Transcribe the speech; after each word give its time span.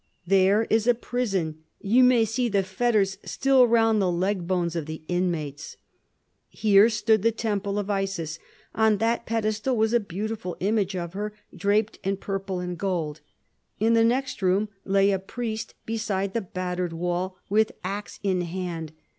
There 0.25 0.63
is 0.71 0.85
the 0.85 0.95
prison; 0.95 1.59
you 1.79 2.03
may 2.03 2.25
see 2.25 2.49
the 2.49 2.63
fetters 2.63 3.19
still 3.23 3.67
round 3.67 4.01
the 4.01 4.09
leg 4.11 4.47
bones 4.47 4.75
of 4.75 4.87
the 4.87 5.03
inmates. 5.07 5.77
Here 6.49 6.89
stood 6.89 7.21
the 7.21 7.31
temple 7.31 7.77
of 7.77 7.87
Isis. 7.91 8.39
On 8.73 8.97
that 8.97 9.27
pedestal 9.27 9.77
was 9.77 9.93
a 9.93 9.99
beautiful 9.99 10.57
image 10.59 10.95
of 10.95 11.13
her, 11.13 11.33
draped 11.55 11.99
in 12.03 12.17
purple 12.17 12.59
and 12.59 12.79
gold. 12.79 13.21
In 13.79 13.93
the 13.93 14.03
next 14.03 14.41
room 14.41 14.69
lay 14.85 15.11
a 15.11 15.19
priest 15.19 15.75
beside 15.85 16.33
the 16.33 16.41
battered 16.41 16.93
wall, 16.93 17.37
with 17.47 17.71
axe 17.83 18.19
in 18.23 18.41
hand. 18.41 18.93